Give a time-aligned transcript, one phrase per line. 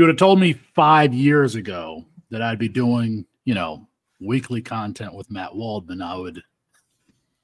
[0.00, 3.86] you would have told me five years ago that I'd be doing, you know,
[4.18, 6.42] weekly content with Matt Waldman, I would,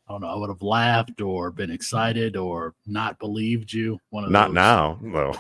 [0.08, 4.00] I don't know, I would have laughed or been excited or not believed you.
[4.08, 4.54] One of not those.
[4.54, 5.34] now, no.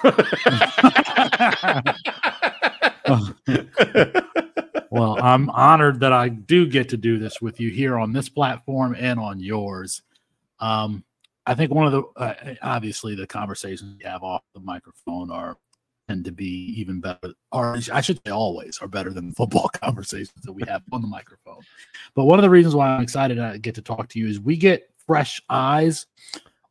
[4.90, 8.28] well, I'm honored that I do get to do this with you here on this
[8.28, 10.02] platform and on yours.
[10.60, 11.02] Um,
[11.46, 15.56] I think one of the uh, obviously the conversations we have off the microphone are
[16.08, 20.42] tend to be even better, or I should say always are better than football conversations
[20.44, 21.60] that we have on the microphone.
[22.14, 24.40] But one of the reasons why I'm excited to get to talk to you is
[24.40, 26.06] we get fresh eyes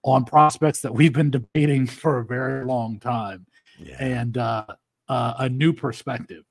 [0.03, 3.45] on prospects that we've been debating for a very long time,
[3.79, 3.95] yeah.
[3.99, 4.65] and uh,
[5.09, 6.43] uh, a new perspective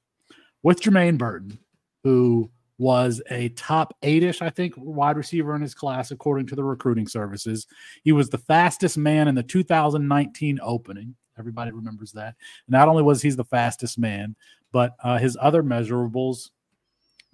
[0.63, 1.59] with Jermaine Burton,
[2.03, 6.65] who was a top eight-ish, I think, wide receiver in his class, according to the
[6.65, 7.67] recruiting services.
[8.03, 11.15] He was the fastest man in the 2019 opening.
[11.39, 12.35] Everybody remembers that.
[12.69, 14.37] Not only was he the fastest man,
[14.73, 16.51] but uh, his other measurables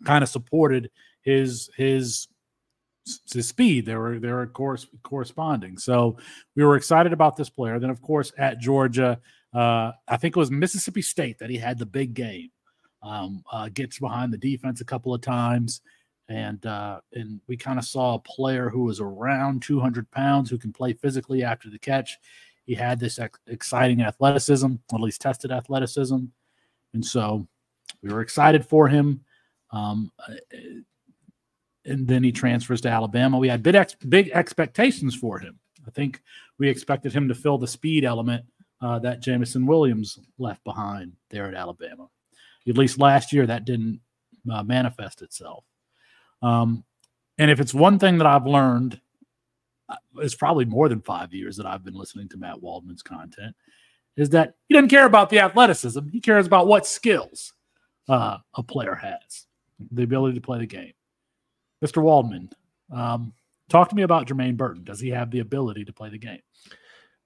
[0.04, 0.90] kind of supported
[1.22, 2.28] his his
[3.32, 3.86] his speed.
[3.86, 5.78] They were they were course corresponding.
[5.78, 6.16] So
[6.54, 7.78] we were excited about this player.
[7.78, 9.20] Then, of course, at Georgia,
[9.54, 12.50] uh, I think it was Mississippi State that he had the big game.
[13.02, 15.80] Um, uh, gets behind the defense a couple of times,
[16.28, 20.58] and uh, and we kind of saw a player who was around 200 pounds who
[20.58, 22.18] can play physically after the catch.
[22.70, 26.18] He had this ex- exciting athleticism, at least tested athleticism,
[26.94, 27.48] and so
[28.00, 29.24] we were excited for him.
[29.72, 30.12] Um,
[31.84, 33.38] and then he transfers to Alabama.
[33.38, 35.58] We had big ex- big expectations for him.
[35.84, 36.22] I think
[36.60, 38.44] we expected him to fill the speed element
[38.80, 42.08] uh, that Jameson Williams left behind there at Alabama.
[42.68, 44.00] At least last year, that didn't
[44.48, 45.64] uh, manifest itself.
[46.40, 46.84] Um,
[47.36, 49.00] and if it's one thing that I've learned
[50.16, 53.54] it's probably more than five years that I've been listening to Matt Waldman's content,
[54.16, 56.08] is that he doesn't care about the athleticism.
[56.08, 57.52] He cares about what skills
[58.08, 59.46] uh, a player has,
[59.92, 60.92] the ability to play the game.
[61.84, 62.02] Mr.
[62.02, 62.50] Waldman,
[62.92, 63.32] um,
[63.68, 64.84] talk to me about Jermaine Burton.
[64.84, 66.40] Does he have the ability to play the game?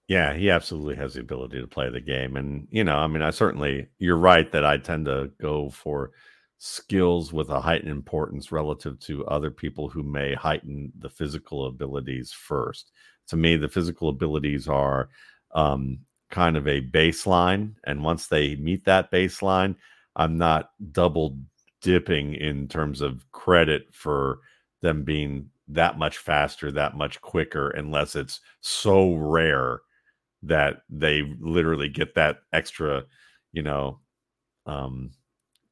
[0.07, 2.37] Yeah, he absolutely has the ability to play the game.
[2.37, 6.13] And, you know, I mean, I certainly, you're right that I tend to go for
[6.67, 12.33] skills with a heightened importance relative to other people who may heighten the physical abilities
[12.33, 12.91] first.
[13.27, 15.11] To me, the physical abilities are
[15.55, 15.99] um,
[16.31, 17.75] kind of a baseline.
[17.85, 19.77] And once they meet that baseline,
[20.17, 21.37] I'm not double
[21.83, 24.39] dipping in terms of credit for
[24.81, 29.83] them being that much faster, that much quicker, unless it's so rare
[30.43, 33.05] that they literally get that extra,
[33.53, 34.01] you know,
[34.65, 35.11] um,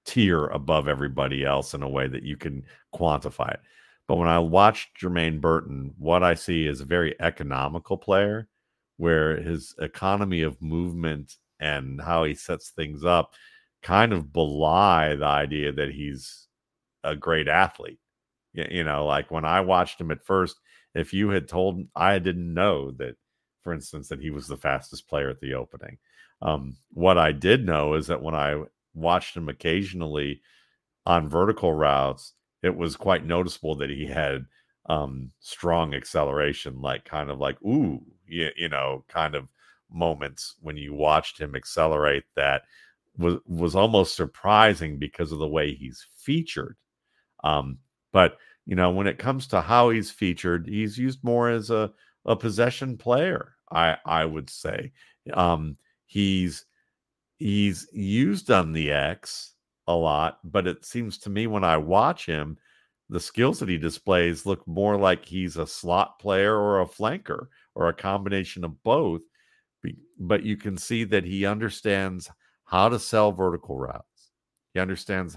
[0.05, 2.65] tier above everybody else in a way that you can
[2.95, 3.61] quantify it.
[4.09, 8.49] But when I watch Jermaine Burton, what I see is a very economical player
[8.97, 13.33] where his economy of movement and how he sets things up
[13.83, 16.49] kind of belie the idea that he's
[17.05, 17.99] a great athlete.
[18.53, 20.61] You know, like when I watched him at first,
[20.95, 23.17] if you had told I didn't know that,
[23.63, 25.99] for instance, that he was the fastest player at the opening.
[26.43, 28.63] Um, what I did know is that when I
[28.95, 30.43] watched him occasionally
[31.07, 34.47] on vertical routes, it was quite noticeable that he had
[34.89, 39.49] um, strong acceleration, like kind of like, ooh, you, you know, kind of
[39.93, 42.63] moments when you watched him accelerate that
[43.19, 46.77] was was almost surprising because of the way he's featured.
[47.45, 47.79] Um,
[48.13, 51.93] but you know, when it comes to how he's featured, he's used more as a,
[52.25, 54.93] a possession player, I I would say.
[55.33, 55.77] Um,
[56.07, 56.65] he's
[57.43, 59.55] he's used on the X
[59.89, 62.57] a lot, but it seems to me when I watch him,
[63.09, 67.49] the skills that he displays look more like he's a slot player or a flanker
[67.75, 69.23] or a combination of both.
[70.19, 72.31] But you can see that he understands
[72.65, 74.31] how to sell vertical routes.
[74.73, 75.37] He understands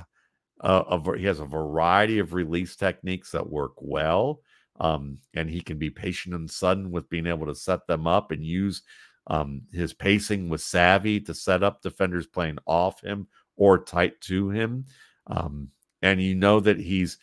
[0.61, 4.41] uh, a, he has a variety of release techniques that work well.
[4.79, 8.31] Um, and he can be patient and sudden with being able to set them up
[8.31, 8.83] and use
[9.28, 14.50] um, his pacing was savvy to set up defenders playing off him or tight to
[14.50, 14.86] him.
[15.27, 15.69] Um,
[16.01, 17.18] and you know that he's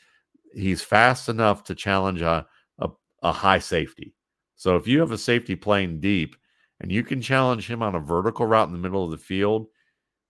[0.54, 2.46] he's fast enough to challenge a,
[2.78, 2.88] a,
[3.22, 4.14] a high safety.
[4.56, 6.36] So if you have a safety playing deep
[6.80, 9.68] and you can challenge him on a vertical route in the middle of the field,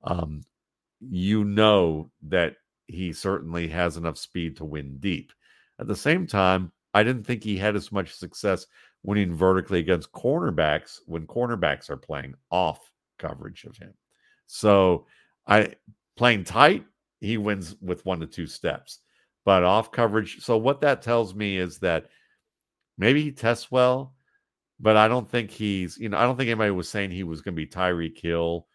[0.04, 0.42] um,
[1.00, 5.32] you know that he certainly has enough speed to win deep.
[5.80, 8.66] At the same time, I didn't think he had as much success
[9.02, 13.92] winning vertically against cornerbacks when cornerbacks are playing off coverage of him.
[14.46, 15.06] So
[15.46, 15.74] I
[16.16, 16.84] playing tight,
[17.20, 19.00] he wins with one to two steps.
[19.44, 22.06] But off coverage, so what that tells me is that
[22.96, 24.14] maybe he tests well,
[24.78, 27.40] but I don't think he's, you know, I don't think anybody was saying he was
[27.40, 28.66] going to be Tyreek Hill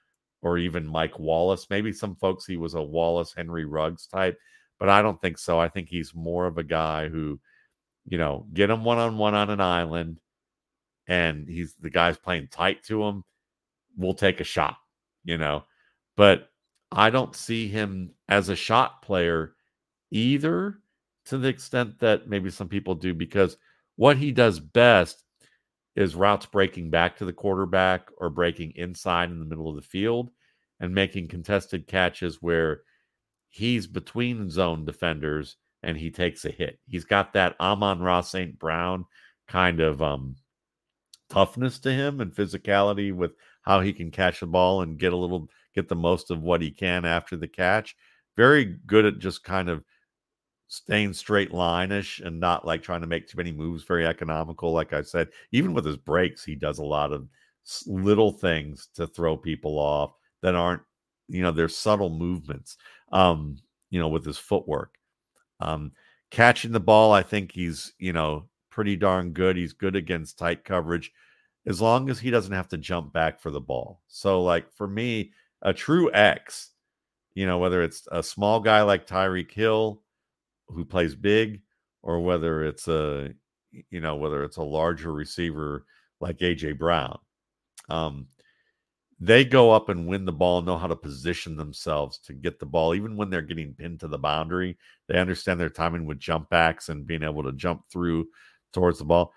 [0.42, 1.68] or even Mike Wallace.
[1.70, 4.38] Maybe some folks he was a Wallace Henry Ruggs type,
[4.78, 5.58] but I don't think so.
[5.58, 7.40] I think he's more of a guy who,
[8.08, 10.20] you know, get him one on one on an island,
[11.08, 13.24] and he's the guy's playing tight to him.
[13.98, 14.78] We'll take a shot,
[15.24, 15.66] you know.
[16.16, 16.50] But
[16.92, 19.54] I don't see him as a shot player
[20.12, 20.80] either
[21.26, 23.58] to the extent that maybe some people do, because
[23.98, 25.24] what he does best
[25.96, 29.82] is routes breaking back to the quarterback or breaking inside in the middle of the
[29.82, 30.30] field
[30.80, 32.82] and making contested catches where
[33.50, 36.80] he's between zone defenders and he takes a hit.
[36.88, 38.58] He's got that Amon-Ra St.
[38.58, 39.06] Brown
[39.48, 40.36] kind of um,
[41.30, 43.32] toughness to him and physicality with
[43.62, 46.62] how he can catch the ball and get a little get the most of what
[46.62, 47.96] he can after the catch.
[48.36, 49.84] Very good at just kind of
[50.68, 54.92] staying straight line-ish and not like trying to make too many moves very economical like
[54.92, 57.28] i said even with his breaks he does a lot of
[57.86, 60.82] little things to throw people off that aren't
[61.30, 62.78] you know they're subtle movements
[63.14, 63.58] um
[63.90, 64.96] you know with his footwork
[65.60, 65.92] um
[66.32, 70.64] catching the ball i think he's you know pretty darn good he's good against tight
[70.64, 71.12] coverage
[71.66, 74.88] as long as he doesn't have to jump back for the ball so like for
[74.88, 75.32] me
[75.62, 76.72] a true x
[77.34, 80.02] you know whether it's a small guy like tyreek hill
[80.68, 81.62] who plays big
[82.04, 83.34] or whether it's a
[83.90, 85.86] you know whether it's a larger receiver
[86.20, 87.20] like AJ Brown.
[87.90, 88.28] Um,
[89.20, 92.66] they go up and win the ball, know how to position themselves to get the
[92.66, 94.78] ball, even when they're getting pinned to the boundary.
[95.08, 98.28] They understand their timing with jump backs and being able to jump through
[98.74, 99.34] towards the ball.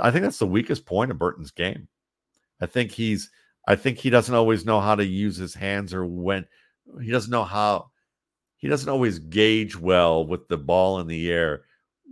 [0.00, 1.88] I think that's the weakest point of Burton's game.
[2.60, 3.30] I think he's
[3.68, 6.46] I think he doesn't always know how to use his hands or when
[7.00, 7.90] he doesn't know how
[8.58, 11.64] he doesn't always gauge well with the ball in the air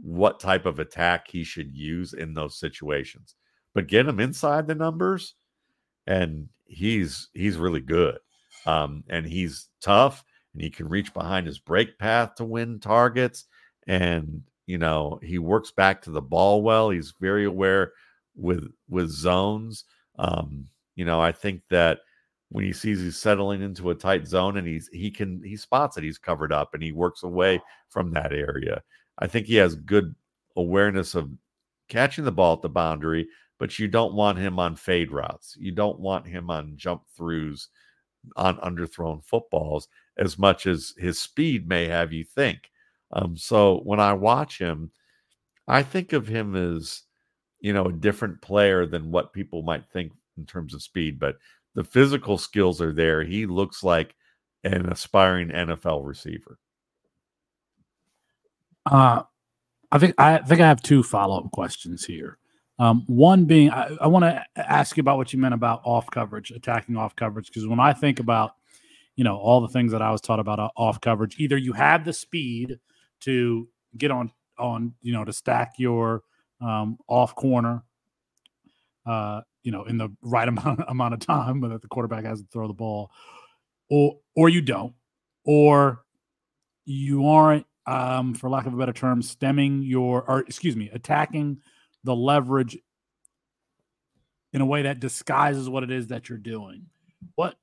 [0.03, 3.37] what type of attack he should use in those situations.
[3.75, 5.35] But get him inside the numbers,
[6.07, 8.19] and he's he's really good.
[8.67, 13.47] Um, and he's tough, and he can reach behind his break path to win targets.
[13.87, 16.91] And you know he works back to the ball well.
[16.91, 17.93] He's very aware
[18.37, 19.85] with with zones.
[20.19, 22.01] Um, you know, I think that
[22.51, 25.95] when he sees he's settling into a tight zone and he's he can he spots
[25.95, 28.83] that he's covered up and he works away from that area.
[29.19, 30.15] I think he has good
[30.57, 31.31] awareness of
[31.89, 33.29] catching the ball at the boundary,
[33.59, 35.57] but you don't want him on fade routes.
[35.59, 37.69] You don't want him on jump throughs
[38.37, 42.71] on underthrown footballs as much as his speed may have you think.
[43.13, 44.91] Um, so when I watch him,
[45.69, 47.03] I think of him as
[47.61, 51.37] you know a different player than what people might think in terms of speed, but
[51.75, 53.23] the physical skills are there.
[53.23, 54.15] He looks like
[54.65, 56.59] an aspiring NFL receiver.
[58.87, 59.23] Uh,
[59.91, 62.39] I think I think I have two follow up questions here.
[62.79, 66.11] Um, one being, I, I want to ask you about what you meant about off
[66.11, 68.53] coverage, attacking off coverage, because when I think about,
[69.15, 71.73] you know, all the things that I was taught about uh, off coverage, either you
[71.73, 72.79] have the speed
[73.21, 76.23] to get on on, you know, to stack your
[76.61, 77.85] um, off corner,
[79.07, 82.47] uh, you know, in the right amount amount of time, that the quarterback has to
[82.53, 83.11] throw the ball,
[83.89, 84.95] or or you don't,
[85.45, 86.03] or
[86.87, 91.61] you aren't, um, for lack of a better term, stemming your or excuse me, attacking
[92.05, 92.79] the leverage
[94.53, 96.87] in a way that disguises what it is that you're doing.
[97.35, 97.57] What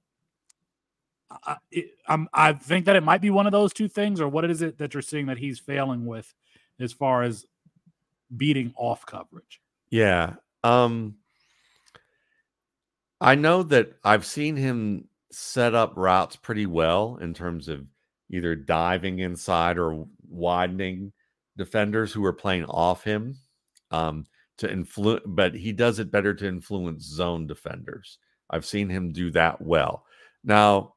[1.31, 1.91] I, it,
[2.33, 4.77] I think that it might be one of those two things, or what is it
[4.79, 6.33] that you're seeing that he's failing with
[6.79, 7.45] as far as
[8.35, 9.61] beating off coverage?
[9.89, 10.35] Yeah.
[10.63, 11.15] Um,
[13.21, 17.85] I know that I've seen him set up routes pretty well in terms of
[18.29, 21.13] either diving inside or widening
[21.57, 23.37] defenders who are playing off him
[23.91, 24.25] um,
[24.61, 28.17] to influence, but he does it better to influence zone defenders.
[28.49, 30.05] I've seen him do that well.
[30.43, 30.95] Now,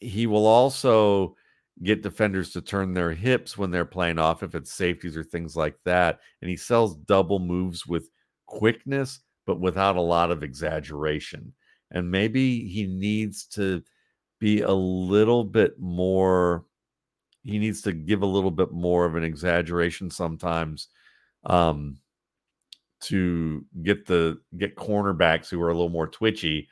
[0.00, 1.36] he will also
[1.82, 5.56] get defenders to turn their hips when they're playing off if it's safeties or things
[5.56, 6.20] like that.
[6.40, 8.10] And he sells double moves with
[8.46, 11.52] quickness but without a lot of exaggeration.
[11.92, 13.82] And maybe he needs to
[14.40, 16.66] be a little bit more,
[17.44, 20.88] he needs to give a little bit more of an exaggeration sometimes
[21.44, 21.98] um,
[23.00, 26.68] to get the get cornerbacks who are a little more twitchy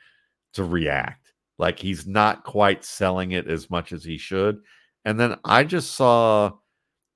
[0.53, 1.33] to react.
[1.57, 4.61] Like he's not quite selling it as much as he should.
[5.05, 6.51] And then I just saw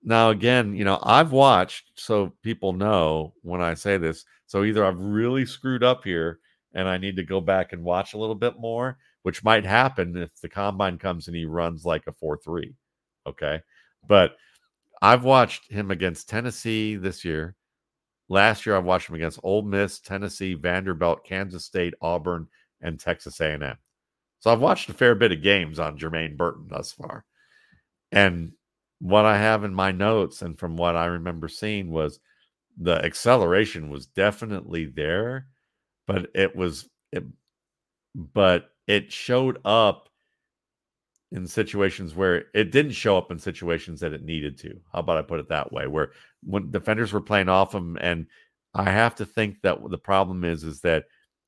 [0.03, 4.83] now again, you know, I've watched so people know when I say this so either
[4.83, 6.39] I've really screwed up here
[6.73, 10.17] and I need to go back and watch a little bit more, which might happen
[10.17, 12.73] if the combine comes and he runs like a 4 3.
[13.27, 13.61] Okay.
[14.07, 14.37] But
[15.03, 17.55] I've watched him against Tennessee this year.
[18.29, 22.47] Last year, I've watched him against Ole Miss, Tennessee, Vanderbilt, Kansas State, Auburn,
[22.79, 23.75] and Texas A&M.
[24.39, 27.25] So I've watched a fair bit of games on Jermaine Burton thus far.
[28.11, 28.53] And
[28.99, 32.19] what I have in my notes and from what I remember seeing was
[32.77, 35.47] the acceleration was definitely there,
[36.07, 37.23] but it was it,
[38.15, 40.09] but it showed up
[41.31, 44.79] in situations where it didn't show up in situations that it needed to.
[44.91, 45.87] How about I put it that way?
[45.87, 46.11] Where
[46.43, 48.25] when defenders were playing off him, and
[48.73, 51.05] I have to think that the problem is is that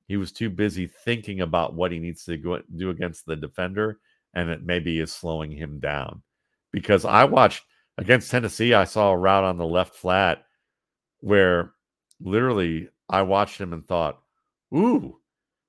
[0.07, 3.99] he was too busy thinking about what he needs to go, do against the defender,
[4.33, 6.21] and it maybe is slowing him down.
[6.71, 7.63] Because I watched
[7.97, 10.45] against Tennessee, I saw a route on the left flat
[11.19, 11.73] where
[12.19, 14.21] literally I watched him and thought,
[14.73, 15.19] "Ooh,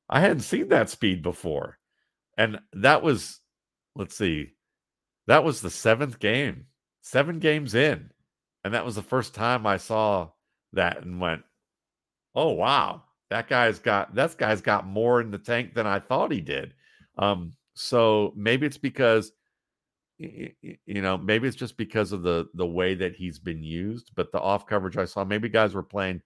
[0.09, 1.79] I hadn't seen that speed before,"
[2.37, 3.42] and that was
[3.97, 4.51] let's see,
[5.27, 6.67] that was the seventh game,
[7.01, 8.11] seven games in.
[8.65, 10.31] And that was the first time I saw
[10.73, 11.43] that and went,
[12.35, 16.33] oh, wow, that guy's got, that guy's got more in the tank than I thought
[16.33, 16.75] he did.
[17.19, 19.33] Um, so maybe it's because,
[20.19, 24.13] you know, maybe it's just because of the the way that he's been used.
[24.15, 26.23] But the off coverage I saw, maybe guys were playing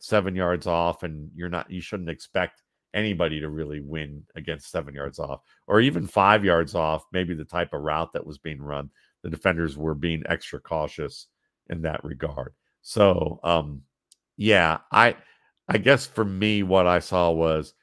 [0.00, 2.62] seven yards off, and you're not, you shouldn't expect
[2.94, 7.44] anybody to really win against seven yards off or even five yards off, maybe the
[7.44, 8.90] type of route that was being run.
[9.22, 11.26] The defenders were being extra cautious
[11.68, 12.54] in that regard.
[12.82, 13.82] So, um,
[14.36, 15.16] yeah, I,
[15.68, 17.74] I guess for me, what I saw was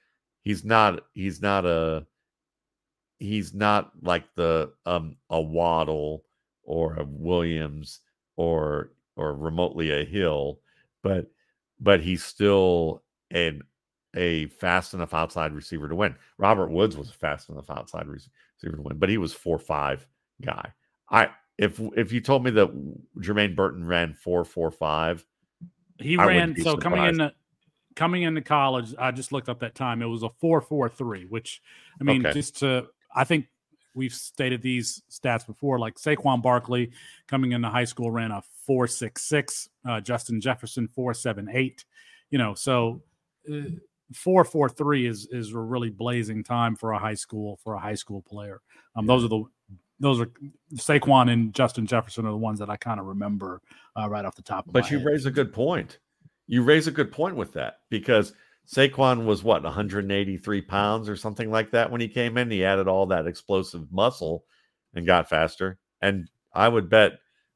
[0.41, 2.05] he's not, he's not a,
[3.19, 6.24] he's not like the, um, a Waddle
[6.63, 8.00] or a Williams
[8.38, 10.59] or, or remotely a Hill,
[11.03, 11.27] but,
[11.79, 13.62] but he's still an
[14.15, 16.15] a fast enough outside receiver to win.
[16.38, 20.07] Robert Woods was a fast enough outside receiver to win, but he was four five
[20.41, 20.72] guy.
[21.10, 22.69] I if if you told me that
[23.19, 25.25] Jermaine Burton ran four four five,
[26.00, 27.31] he I ran so coming in
[27.95, 28.93] coming into college.
[28.98, 30.01] I just looked up that time.
[30.01, 31.62] It was a four four three, which
[32.00, 32.34] I mean, okay.
[32.34, 33.48] just to I think
[33.93, 35.79] we've stated these stats before.
[35.79, 36.91] Like Saquon Barkley
[37.27, 39.69] coming into high school ran a four six six.
[39.88, 41.86] Uh, Justin Jefferson four seven eight.
[42.29, 43.01] You know, so.
[43.51, 43.69] Uh,
[44.13, 47.79] four four three is is a really blazing time for a high school for a
[47.79, 48.62] high school player.
[48.95, 49.43] Um, those are the
[50.00, 50.29] those are
[50.75, 53.62] Saquon and Justin Jefferson are the ones that I kind of remember
[53.97, 54.65] uh, right off the top.
[54.67, 55.07] but you head.
[55.07, 56.00] raise a good point.
[56.47, 58.33] You raise a good point with that because
[58.67, 62.51] Saquon was what 183 pounds or something like that when he came in.
[62.51, 64.43] He added all that explosive muscle
[64.93, 65.79] and got faster.
[66.01, 67.13] And I would bet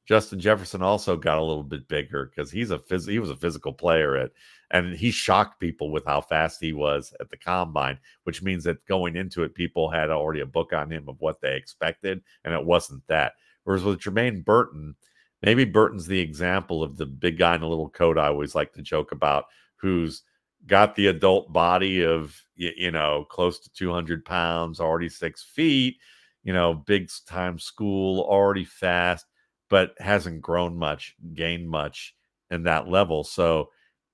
[0.10, 3.36] Justin Jefferson also got a little bit bigger because he's a phys- he was a
[3.36, 4.32] physical player at
[4.72, 8.84] and he shocked people with how fast he was at the combine, which means that
[8.88, 12.56] going into it, people had already a book on him of what they expected, and
[12.56, 13.34] it wasn't that.
[13.66, 14.96] Whereas with Jermaine Burton,
[15.44, 18.74] maybe Burton's the example of the big guy in a little coat I always like
[18.74, 20.24] to joke about, who's
[20.66, 25.98] got the adult body of you know close to 200 pounds, already six feet,
[26.44, 29.28] you know, big time school, already fast,
[29.70, 32.16] but hasn't grown much, gained much
[32.50, 33.24] in that level.
[33.24, 33.70] So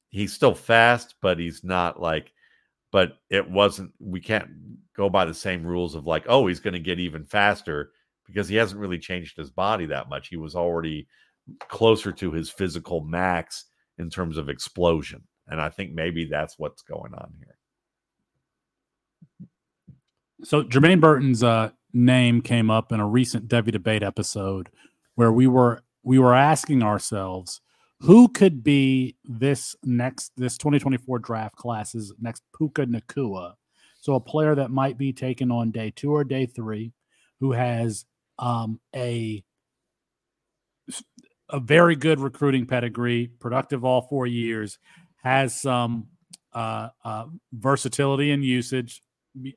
[0.10, 2.34] he's still fast, but he's not like,
[2.92, 4.50] but it wasn't, we can't
[4.96, 7.92] go by the same rules of like, oh, he's going to get even faster
[8.26, 10.28] because he hasn't really changed his body that much.
[10.28, 11.08] He was already
[11.68, 13.66] closer to his physical max
[13.98, 15.24] in terms of explosion.
[15.48, 17.58] And I think maybe that's what's going on here.
[20.44, 24.70] So Jermaine Burton's uh, name came up in a recent Devy debate episode
[25.16, 27.62] where we were we were asking ourselves
[28.02, 33.54] who could be this next this 2024 draft class's next Puka Nacua.
[34.00, 36.94] So a player that might be taken on day two or day three,
[37.40, 38.06] who has
[38.38, 39.44] um, a
[41.50, 44.78] a very good recruiting pedigree, productive all four years,
[45.24, 46.08] has some
[46.54, 49.02] uh, uh, versatility and usage,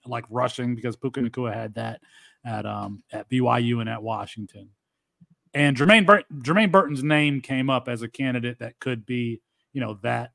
[0.06, 2.00] like rushing because Puka Nacua had that
[2.44, 4.70] at um, at BYU and at Washington.
[5.54, 9.40] And Jermaine Bur- Jermaine Burton's name came up as a candidate that could be,
[9.72, 10.32] you know, that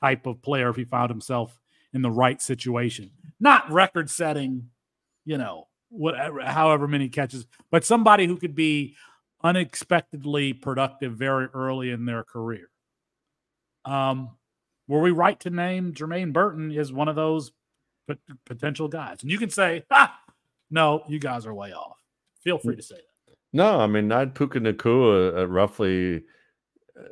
[0.00, 1.60] type of player if he found himself
[1.92, 3.10] in the right situation.
[3.40, 4.70] Not record setting,
[5.24, 8.94] you know, whatever however many catches, but somebody who could be
[9.42, 12.68] unexpectedly productive very early in their career.
[13.84, 14.30] Um,
[14.86, 17.52] were we right to name Jermaine Burton as one of those
[18.44, 19.22] potential guys?
[19.22, 20.18] And you can say, ah,
[20.70, 21.96] no, you guys are way off.
[22.42, 23.07] Feel free to say that.
[23.52, 26.24] No, I mean I'd Puka Nacua at roughly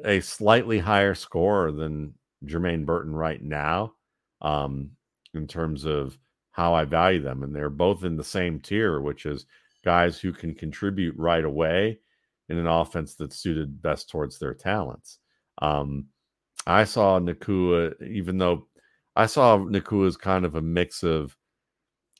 [0.05, 2.15] a slightly higher score than
[2.45, 3.95] Jermaine Burton right now,
[4.43, 4.91] um,
[5.35, 6.19] in terms of
[6.53, 9.47] how I value them, and they're both in the same tier, which is
[9.85, 11.99] guys who can contribute right away
[12.49, 15.19] in an offense that's suited best towards their talents.
[15.63, 16.07] Um,
[16.67, 18.67] I saw Nacua, even though
[19.15, 21.37] I saw Nacua as kind of a mix of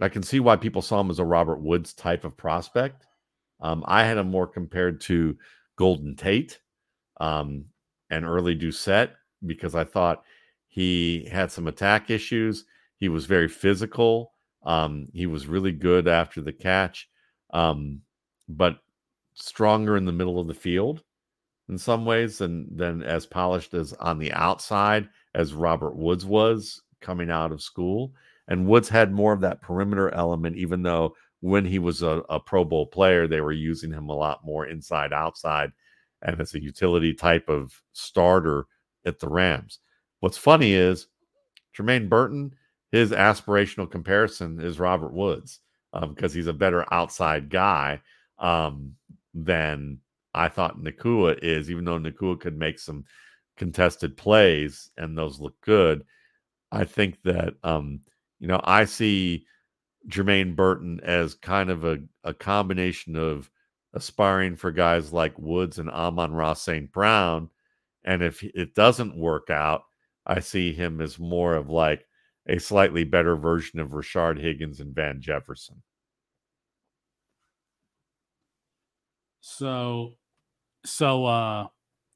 [0.01, 3.07] I can see why people saw him as a Robert Woods type of prospect.
[3.61, 5.37] Um, I had him more compared to
[5.77, 6.61] Golden Tate
[7.21, 7.65] um,
[8.11, 9.11] and early Doucette
[9.45, 10.23] because I thought
[10.69, 12.65] he had some attack issues.
[12.97, 14.33] He was very physical.
[14.65, 17.09] Um, he was really good after the catch,
[17.53, 18.01] um,
[18.49, 18.79] but
[19.35, 21.03] stronger in the middle of the field
[21.69, 26.83] in some ways than than as polished as on the outside as Robert Woods was
[27.01, 28.13] coming out of school.
[28.49, 32.41] And Woods had more of that perimeter element, even though when he was a, a
[32.41, 35.73] Pro Bowl player, they were using him a lot more inside outside
[36.23, 38.67] and as a utility type of starter
[39.05, 39.81] at the Rams.
[40.21, 41.09] What's funny is
[41.77, 42.55] Jermaine Burton,
[42.91, 45.61] his aspirational comparison is Robert Woods
[45.93, 48.01] because um, he's a better outside guy
[48.39, 48.95] um,
[49.35, 49.99] than
[50.35, 53.05] I thought Nacua is, even though Nacua could make some
[53.57, 56.05] contested plays and those look good.
[56.73, 58.01] I think that, um,
[58.39, 59.47] you know, I see
[60.09, 63.51] Jermaine Burton as kind of a, a combination of
[63.93, 66.93] aspiring for guys like Woods and Amon-Ra St.
[66.93, 67.51] Brown.
[68.05, 69.83] And if it doesn't work out,
[70.27, 72.07] I see him as more of like
[72.49, 75.83] a slightly better version of Rashard Higgins and Van Jefferson.
[79.41, 80.15] So,
[80.85, 81.67] so uh,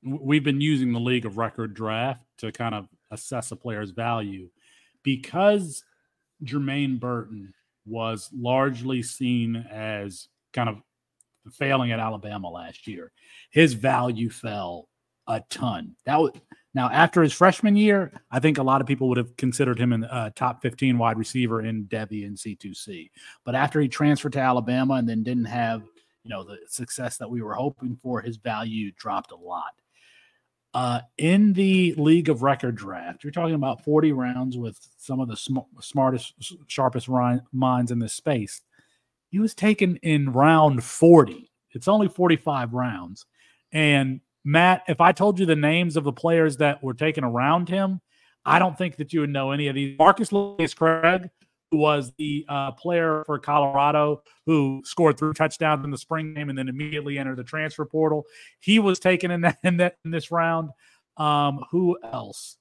[0.02, 4.48] we've been using the league of record draft to kind of assess a player's value
[5.02, 5.82] because
[6.44, 7.54] Jermaine Burton
[7.86, 10.82] was largely seen as kind of
[11.52, 13.12] failing at Alabama last year.
[13.50, 14.88] His value fell
[15.26, 15.94] a ton.
[16.06, 16.32] That was
[16.74, 19.92] now after his freshman year, I think a lot of people would have considered him
[19.92, 23.10] a uh, top 15 wide receiver in Devy and C2C.
[23.44, 25.82] But after he transferred to Alabama and then didn't have,
[26.22, 29.72] you know, the success that we were hoping for, his value dropped a lot.
[30.72, 35.28] Uh, in the league of record draft, you're talking about 40 rounds with some of
[35.28, 36.34] the sm- smartest,
[36.68, 37.08] sharpest
[37.52, 38.60] minds in this space.
[39.30, 41.50] He was taken in round 40.
[41.72, 43.26] It's only 45 rounds.
[43.72, 47.68] And Matt, if I told you the names of the players that were taken around
[47.68, 48.00] him,
[48.44, 49.98] I don't think that you would know any of these.
[49.98, 51.28] Marcus Louis-Craig, who
[51.72, 56.58] was the uh, player for Colorado who scored three touchdowns in the spring game and
[56.58, 58.24] then immediately entered the transfer portal.
[58.58, 60.70] He was taken in that in, that, in this round.
[61.16, 62.56] Um, who else?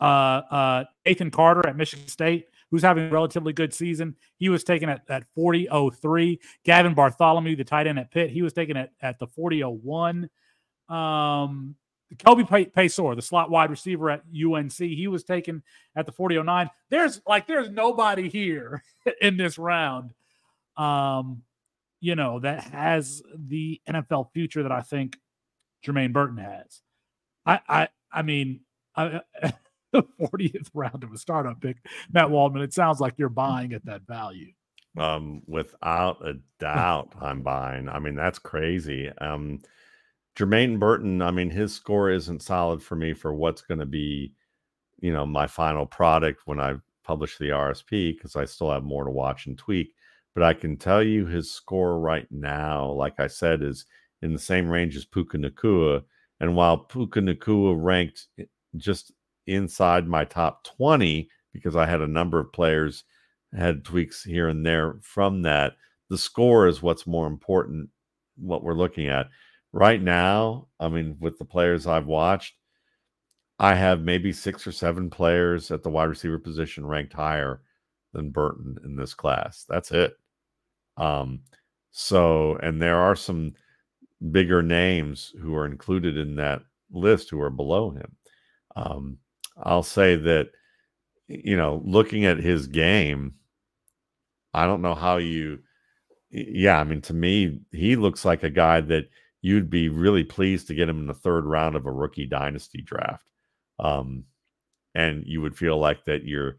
[0.00, 4.14] Uh, uh, Nathan Carter at Michigan State, who's having a relatively good season.
[4.36, 6.38] He was taken at, at 40.03.
[6.64, 10.28] Gavin Bartholomew, the tight end at Pitt, he was taken at, at the 40.01.
[10.94, 11.74] Um,
[12.24, 15.62] Kobe Paysour, the slot wide receiver at UNC, he was taken
[15.94, 16.70] at the 4009.
[16.90, 18.82] There's like there's nobody here
[19.20, 20.12] in this round,
[20.76, 21.42] um,
[22.00, 25.18] you know, that has the NFL future that I think
[25.86, 26.80] Jermaine Burton has.
[27.44, 28.60] I I I mean,
[28.96, 31.76] the 40th round of a startup pick,
[32.10, 32.62] Matt Waldman.
[32.62, 34.52] It sounds like you're buying at that value.
[34.96, 37.88] Um, without a doubt, I'm buying.
[37.88, 39.10] I mean, that's crazy.
[39.20, 39.60] Um,
[40.38, 44.32] Jermaine Burton, I mean, his score isn't solid for me for what's going to be,
[45.00, 49.04] you know, my final product when I publish the RSP because I still have more
[49.04, 49.92] to watch and tweak.
[50.34, 53.86] But I can tell you his score right now, like I said, is
[54.22, 56.04] in the same range as Puka Nacua.
[56.38, 58.44] And while Puka Nacua ranked eh,
[58.76, 59.10] just
[59.48, 63.02] inside my top 20, because I had a number of players
[63.52, 65.72] had tweaks here and there from that,
[66.10, 67.88] the score is what's more important,
[68.36, 69.26] what we're looking at
[69.72, 72.54] right now, I mean, with the players I've watched,
[73.58, 77.60] I have maybe six or seven players at the wide receiver position ranked higher
[78.12, 79.64] than Burton in this class.
[79.68, 80.16] That's it.
[80.96, 81.40] Um,
[81.90, 83.54] so, and there are some
[84.30, 88.16] bigger names who are included in that list who are below him.
[88.76, 89.18] Um,
[89.62, 90.50] I'll say that,
[91.26, 93.34] you know, looking at his game,
[94.54, 95.60] I don't know how you,
[96.30, 99.08] yeah, I mean, to me, he looks like a guy that
[99.48, 102.82] you'd be really pleased to get him in the third round of a rookie dynasty
[102.82, 103.30] draft.
[103.78, 104.24] Um,
[104.94, 106.58] and you would feel like that you're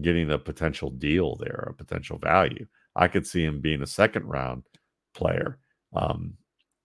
[0.00, 2.66] getting a potential deal there, a potential value.
[2.96, 4.62] I could see him being a second round
[5.14, 5.58] player,
[5.94, 6.34] um,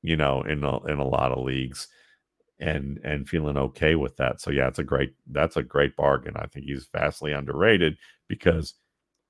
[0.02, 1.88] you know, in a, in a lot of leagues
[2.60, 4.42] and and feeling okay with that.
[4.42, 6.36] So yeah, it's a great that's a great bargain.
[6.36, 7.98] I think he's vastly underrated
[8.28, 8.74] because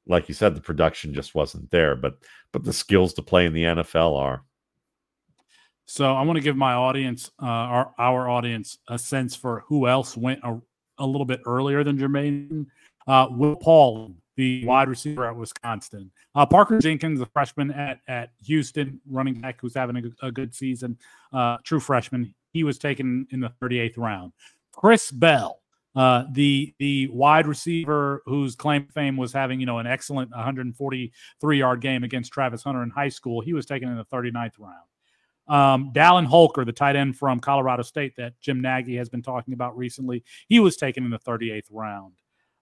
[0.08, 2.17] like you said the production just wasn't there, but
[2.52, 4.43] but the skills to play in the NFL are.
[5.89, 9.88] So I want to give my audience, uh, our our audience, a sense for who
[9.88, 10.62] else went a,
[10.99, 12.67] a little bit earlier than Jermaine.
[13.08, 16.12] Uh, Will Paul, the wide receiver at Wisconsin.
[16.36, 20.54] Uh, Parker Jenkins, the freshman at at Houston, running back who's having a, a good
[20.54, 20.95] season,
[21.34, 22.36] uh, true freshman.
[22.54, 24.32] He was taken in the 38th round.
[24.71, 25.60] Chris Bell,
[25.95, 31.58] Uh, the the wide receiver whose claim fame was having you know an excellent 143
[31.58, 34.86] yard game against Travis Hunter in high school, he was taken in the 39th round.
[35.50, 39.54] Um, Dallin Holker, the tight end from Colorado State that Jim Nagy has been talking
[39.54, 42.14] about recently, he was taken in the 38th round.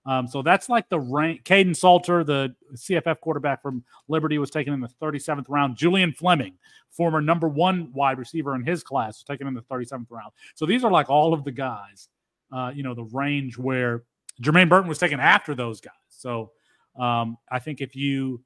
[0.05, 1.43] Um, so that's like the rank.
[1.43, 5.75] Kaidon Salter, the CFF quarterback from Liberty, was taken in the 37th round.
[5.75, 6.53] Julian Fleming,
[6.89, 10.31] former number one wide receiver in his class, was taken in the 37th round.
[10.55, 12.07] So these are like all of the guys,
[12.53, 14.03] uh, you know, the range where
[14.41, 15.93] Jermaine Burton was taken after those guys.
[16.07, 16.51] So
[16.97, 18.41] um, I think if you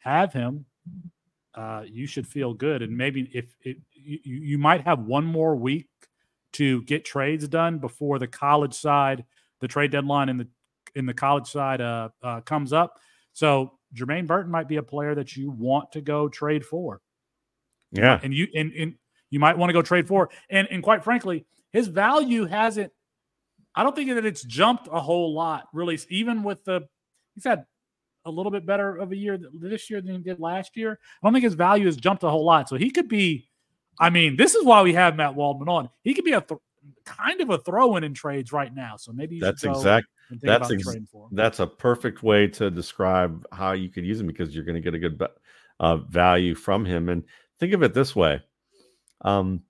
[0.00, 0.66] have him,
[1.60, 2.80] uh, you should feel good.
[2.80, 5.88] And maybe if it, you, you might have one more week
[6.54, 9.24] to get trades done before the college side,
[9.60, 10.48] the trade deadline in the
[10.94, 12.98] in the college side uh, uh, comes up.
[13.34, 17.02] So Jermaine Burton might be a player that you want to go trade for.
[17.92, 18.94] Yeah, and you and, and
[19.28, 20.30] you might want to go trade for.
[20.48, 22.90] And and quite frankly, his value hasn't.
[23.74, 25.98] I don't think that it's jumped a whole lot, really.
[26.08, 26.88] Even with the,
[27.34, 27.66] he's had
[28.24, 30.98] a little bit better of a year this year than he did last year.
[31.22, 32.68] I don't think his value has jumped a whole lot.
[32.68, 33.48] So he could be.
[33.98, 35.90] I mean, this is why we have Matt Waldman on.
[36.02, 36.60] He could be a th-
[37.04, 38.96] kind of a throw-in in trades right now.
[38.96, 40.06] So maybe that's exact.
[40.42, 40.96] That's ex-
[41.32, 44.80] that's a perfect way to describe how you could use him because you're going to
[44.80, 45.20] get a good
[45.80, 47.08] uh, value from him.
[47.08, 47.24] And
[47.58, 48.40] think of it this way:
[49.22, 49.62] um,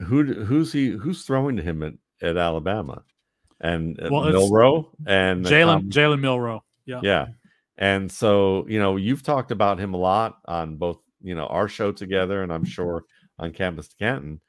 [0.00, 3.04] who who's he who's throwing to him at, at Alabama?
[3.60, 6.63] And uh, well, Milroe and Jalen Jalen Milroe.
[6.86, 7.00] Yeah.
[7.02, 7.26] Yeah.
[7.78, 11.68] And so, you know, you've talked about him a lot on both, you know, our
[11.68, 13.04] show together and I'm sure
[13.38, 14.40] on Campus to Canton.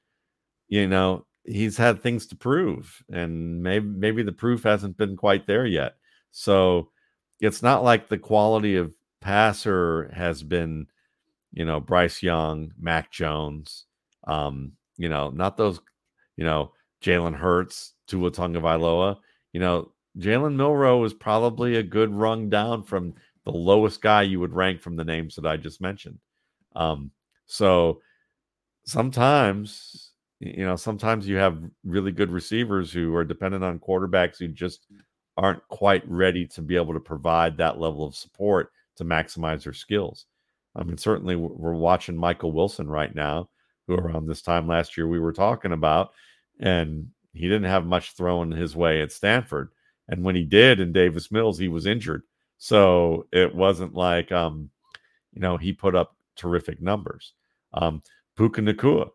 [0.68, 5.48] You know, he's had things to prove and maybe maybe the proof hasn't been quite
[5.48, 5.96] there yet.
[6.32, 6.90] So,
[7.42, 10.88] it's not like the quality of passer has been,
[11.54, 13.86] you know, Bryce Young, Mac Jones,
[14.28, 15.80] um, you know, not those,
[16.38, 16.72] you know,
[17.04, 19.18] Jalen Hurts, Tua Tagovailoa.
[19.54, 24.40] You know, Jalen Milroe is probably a good rung down from the lowest guy you
[24.40, 26.20] would rank from the names that I just mentioned.
[26.76, 27.12] Um,
[27.46, 28.02] so
[28.86, 34.48] sometimes, you know, sometimes you have really good receivers who are dependent on quarterbacks who
[34.48, 34.88] just
[35.38, 39.74] aren't quite ready to be able to provide that level of support to maximize their
[39.74, 40.26] skills.
[40.76, 43.50] I mean, certainly we're watching Michael Wilson right now,
[43.88, 46.12] who around this time last year we were talking about,
[46.60, 49.70] and he didn't have much thrown his way at Stanford.
[50.08, 52.24] And when he did in Davis Mills, he was injured.
[52.58, 54.70] So it wasn't like, um,
[55.34, 57.34] you know, he put up terrific numbers.
[57.74, 58.02] Um,
[58.38, 59.10] Puka Nacua.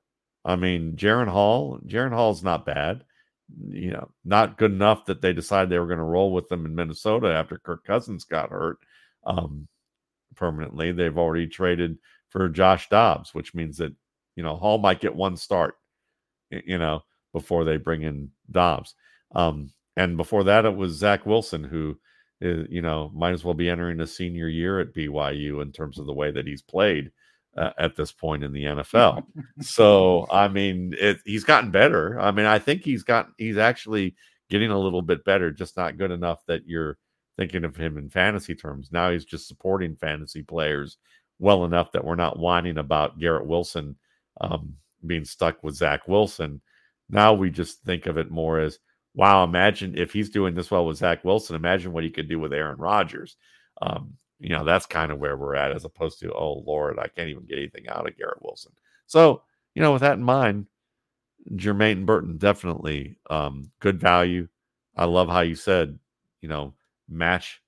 [0.45, 3.05] I mean, Jaren Hall, Jaren Hall's not bad.
[3.69, 6.67] You know, not good enough that they decided they were going to roll with them
[6.67, 8.79] in Minnesota after Kirk Cousins got hurt
[9.25, 9.67] um,
[10.37, 10.93] permanently.
[10.93, 11.99] They've already traded
[12.29, 13.93] for Josh Dobbs, which means that,
[14.37, 15.75] you know, Hall might get one start,
[16.51, 18.95] you know, before they bring in Dobbs.
[19.35, 21.99] Um, and before that, it was Zach Wilson, who,
[22.41, 25.99] is, you know, might as well be entering a senior year at BYU in terms
[25.99, 27.11] of the way that he's played
[27.57, 29.25] uh, at this point in the NFL.
[29.61, 32.19] so, I mean, it, he's gotten better.
[32.21, 34.15] I mean, I think he's gotten, he's actually
[34.49, 36.99] getting a little bit better, just not good enough that you're
[37.37, 38.91] thinking of him in fantasy terms.
[38.93, 40.99] Now he's just supporting fantasy players
[41.39, 43.97] well enough that we're not whining about Garrett Wilson
[44.41, 44.75] um,
[45.07, 46.61] being stuck with Zach Wilson.
[47.09, 48.79] Now we just think of it more as,
[49.21, 52.39] wow, imagine if he's doing this well with Zach Wilson, imagine what he could do
[52.39, 53.37] with Aaron Rodgers.
[53.83, 57.07] Um, you know, that's kind of where we're at as opposed to, oh, Lord, I
[57.07, 58.73] can't even get anything out of Garrett Wilson.
[59.07, 59.43] So,
[59.75, 60.69] you know, with that in mind,
[61.53, 64.49] Jermaine Burton definitely um, good value.
[64.97, 65.99] I love how you said,
[66.41, 66.73] you know,
[67.07, 67.61] match,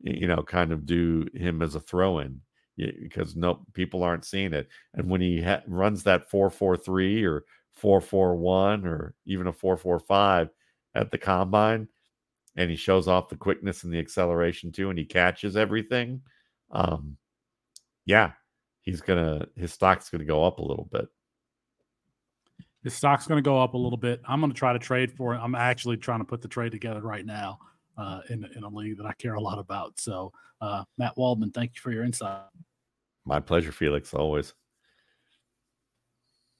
[0.00, 2.40] you know, kind of do him as a throw in
[2.76, 4.66] because no people aren't seeing it.
[4.94, 10.50] And when he ha- runs that 443 or 441 or even a 445,
[10.96, 11.88] at the combine
[12.56, 16.20] and he shows off the quickness and the acceleration too and he catches everything
[16.72, 17.16] um
[18.06, 18.32] yeah
[18.86, 21.06] he's gonna his stock's gonna go up a little bit.
[22.82, 24.22] His stock's gonna go up a little bit.
[24.26, 25.38] I'm gonna try to trade for it.
[25.38, 27.58] I'm actually trying to put the trade together right now
[27.98, 30.00] uh, in, in a league that i care a lot about.
[30.00, 30.32] So
[30.62, 32.40] uh, matt waldman thank you for your insight.
[33.26, 34.54] My pleasure felix always